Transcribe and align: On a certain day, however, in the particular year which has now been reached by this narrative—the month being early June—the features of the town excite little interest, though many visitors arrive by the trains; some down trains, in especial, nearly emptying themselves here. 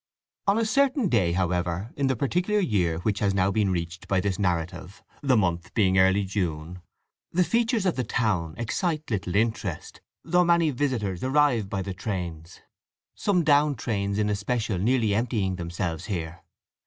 On 0.47 0.57
a 0.57 0.65
certain 0.65 1.09
day, 1.09 1.33
however, 1.33 1.91
in 1.95 2.07
the 2.07 2.15
particular 2.15 2.59
year 2.59 2.97
which 3.01 3.19
has 3.19 3.35
now 3.35 3.51
been 3.51 3.69
reached 3.69 4.07
by 4.07 4.19
this 4.19 4.39
narrative—the 4.39 5.37
month 5.37 5.71
being 5.75 5.99
early 5.99 6.23
June—the 6.25 7.43
features 7.43 7.85
of 7.85 7.95
the 7.97 8.03
town 8.03 8.55
excite 8.57 9.11
little 9.11 9.35
interest, 9.35 10.01
though 10.23 10.43
many 10.43 10.71
visitors 10.71 11.23
arrive 11.23 11.69
by 11.69 11.83
the 11.83 11.93
trains; 11.93 12.61
some 13.13 13.43
down 13.43 13.75
trains, 13.75 14.17
in 14.17 14.27
especial, 14.31 14.79
nearly 14.79 15.13
emptying 15.13 15.57
themselves 15.57 16.05
here. 16.05 16.41